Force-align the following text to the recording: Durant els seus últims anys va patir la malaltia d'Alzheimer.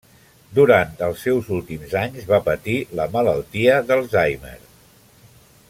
Durant 0.59 0.95
els 1.07 1.25
seus 1.27 1.51
últims 1.57 1.93
anys 2.01 2.25
va 2.31 2.41
patir 2.47 2.75
la 3.01 3.07
malaltia 3.17 3.77
d'Alzheimer. 3.91 4.59